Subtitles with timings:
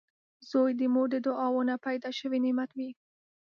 [0.49, 2.89] •زوی د مور د دعاوو نه پیدا شوي نعمت وي